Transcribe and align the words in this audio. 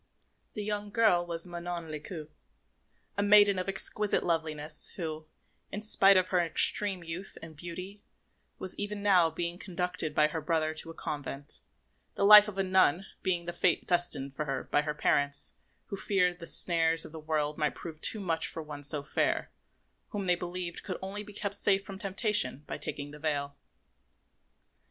The 0.53 0.63
young 0.63 0.89
girl 0.89 1.23
was 1.27 1.45
Manon 1.45 1.89
Lescaut, 1.91 2.31
a 3.17 3.21
maiden 3.21 3.59
of 3.59 3.69
exquisite 3.69 4.23
loveliness, 4.23 4.87
who, 4.95 5.27
in 5.71 5.81
spite 5.81 6.17
of 6.17 6.29
her 6.29 6.39
extreme 6.39 7.03
youth 7.03 7.37
and 7.43 7.55
beauty, 7.55 8.01
was 8.57 8.75
even 8.79 9.03
now 9.03 9.29
being 9.29 9.59
conducted 9.59 10.15
by 10.15 10.29
her 10.29 10.41
brother 10.41 10.73
to 10.73 10.89
a 10.89 10.95
convent, 10.95 11.59
the 12.15 12.25
life 12.25 12.47
of 12.47 12.57
a 12.57 12.63
nun 12.63 13.05
being 13.21 13.45
the 13.45 13.53
fate 13.53 13.87
destined 13.87 14.33
for 14.35 14.45
her 14.45 14.63
by 14.63 14.81
her 14.81 14.95
parents, 14.95 15.57
who 15.89 15.95
feared 15.95 16.33
that 16.33 16.39
the 16.39 16.47
snares 16.47 17.05
of 17.05 17.11
the 17.11 17.19
world 17.19 17.59
might 17.59 17.75
prove 17.75 18.01
too 18.01 18.19
much 18.19 18.47
for 18.47 18.63
one 18.63 18.81
so 18.81 19.03
fair, 19.03 19.51
whom 20.09 20.25
they 20.25 20.33
believed 20.33 20.81
could 20.81 20.97
only 21.03 21.21
be 21.21 21.31
kept 21.31 21.53
safe 21.53 21.85
from 21.85 21.99
temptation 21.99 22.63
by 22.65 22.75
taking 22.75 23.11
the 23.11 23.19
veil. 23.19 23.55